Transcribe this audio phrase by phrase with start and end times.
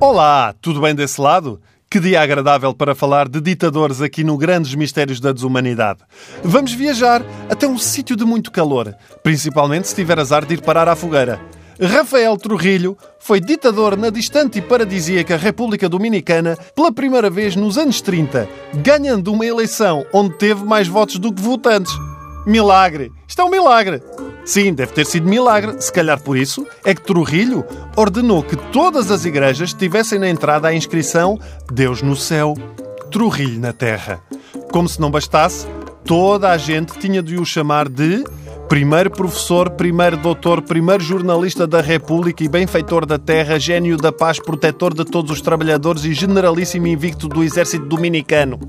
[0.00, 1.60] Olá, tudo bem desse lado?
[1.90, 5.98] Que dia agradável para falar de ditadores aqui no Grandes Mistérios da Desumanidade.
[6.44, 10.88] Vamos viajar até um sítio de muito calor, principalmente se tiver azar de ir parar
[10.88, 11.40] à fogueira.
[11.80, 18.00] Rafael Trujillo foi ditador na distante e paradisíaca República Dominicana pela primeira vez nos anos
[18.00, 21.92] 30, ganhando uma eleição onde teve mais votos do que votantes.
[22.46, 23.10] Milagre!
[23.26, 24.00] Isto é um milagre!
[24.48, 25.78] Sim, deve ter sido milagre.
[25.78, 30.68] Se calhar por isso é que Trujillo ordenou que todas as igrejas tivessem na entrada
[30.68, 31.38] a inscrição
[31.70, 32.54] Deus no céu,
[33.10, 34.22] Trujillo na terra.
[34.72, 35.66] Como se não bastasse,
[36.02, 38.24] toda a gente tinha de o chamar de
[38.68, 44.38] Primeiro professor, primeiro doutor, primeiro jornalista da República e benfeitor da terra, gênio da paz,
[44.38, 48.60] protetor de todos os trabalhadores e generalíssimo invicto do exército dominicano.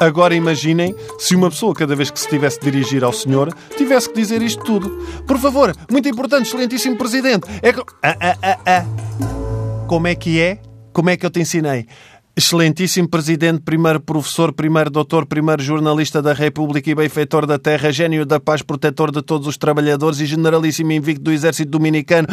[0.00, 4.08] Agora imaginem se uma pessoa, cada vez que se tivesse de dirigir ao senhor, tivesse
[4.08, 4.90] que dizer isto tudo.
[5.26, 7.46] Por favor, muito importante, excelentíssimo presidente.
[7.62, 7.80] É que...
[8.02, 9.86] Ah, ah, ah, ah.
[9.86, 10.60] Como é que é?
[10.92, 11.86] Como é que eu te ensinei?
[12.36, 18.24] Excelentíssimo Presidente, primeiro professor, primeiro doutor, primeiro jornalista da República e benfeitor da terra, gênio
[18.24, 22.28] da paz, protetor de todos os trabalhadores e generalíssimo invicto do exército dominicano.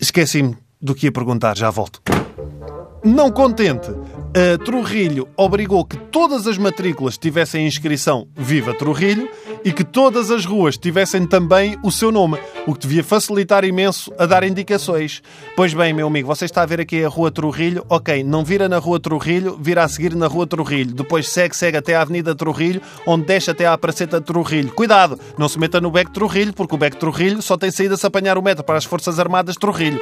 [0.00, 2.00] Esqueci-me do que ia perguntar, já volto.
[3.02, 9.26] Não contente, a Trujillo obrigou que todas as matrículas tivessem inscrição Viva Trujillo
[9.64, 14.12] e que todas as ruas tivessem também o seu nome, o que devia facilitar imenso
[14.18, 15.22] a dar indicações.
[15.56, 18.68] Pois bem, meu amigo, você está a ver aqui a Rua Trujillo, ok, não vira
[18.68, 22.34] na Rua Trujillo, vira a seguir na Rua Trujillo, depois segue, segue até à Avenida
[22.34, 24.72] Trujillo, onde deixa até à Praceta Trujillo.
[24.72, 28.06] Cuidado, não se meta no Beco Trujillo, porque o Beco Trujillo só tem saída se
[28.06, 30.00] apanhar o metro para as Forças Armadas Trujillo.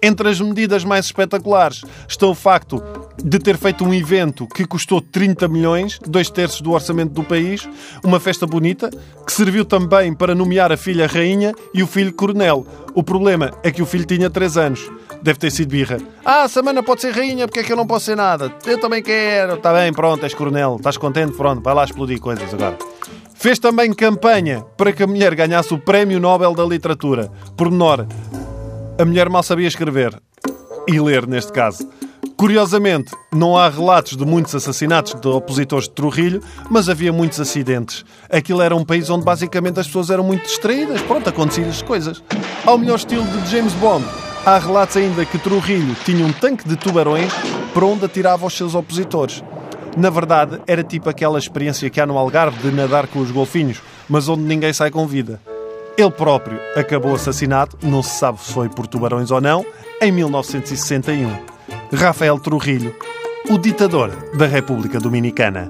[0.00, 2.82] Entre as medidas mais espetaculares está o facto
[3.22, 7.68] de ter feito um evento que custou 30 milhões, dois terços do orçamento do país,
[8.04, 8.90] uma festa bonita,
[9.26, 12.64] que serviu também para nomear a filha rainha e o filho coronel.
[12.94, 14.88] O problema é que o filho tinha 3 anos.
[15.20, 15.98] Deve ter sido birra.
[16.24, 18.52] Ah, a Samana pode ser rainha, porque é que eu não posso ser nada?
[18.64, 19.54] Eu também quero.
[19.54, 20.76] Está bem, pronto, és coronel.
[20.76, 21.36] Estás contente?
[21.36, 22.78] Pronto, vai lá explodir coisas agora.
[23.34, 27.30] Fez também campanha para que a mulher ganhasse o Prémio Nobel da Literatura.
[27.56, 28.06] Por menor,
[28.98, 30.20] a mulher mal sabia escrever.
[30.88, 31.88] E ler, neste caso.
[32.36, 38.04] Curiosamente, não há relatos de muitos assassinatos de opositores de Trujillo, mas havia muitos acidentes.
[38.28, 41.00] Aquilo era um país onde basicamente as pessoas eram muito distraídas.
[41.02, 42.22] Pronto, aconteciam-lhes coisas.
[42.66, 44.04] Ao melhor estilo de James Bond,
[44.44, 47.32] há relatos ainda que Trujillo tinha um tanque de tubarões
[47.72, 49.44] para onde atirava os seus opositores.
[49.96, 53.80] Na verdade, era tipo aquela experiência que há no Algarve de nadar com os golfinhos,
[54.08, 55.40] mas onde ninguém sai com vida.
[55.98, 59.66] Ele próprio acabou assassinado, não se sabe se foi por tubarões ou não,
[60.00, 61.28] em 1961.
[61.92, 62.94] Rafael Trujillo,
[63.50, 65.68] o ditador da República Dominicana.